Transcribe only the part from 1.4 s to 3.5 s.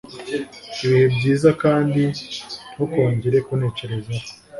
kandi ntukongere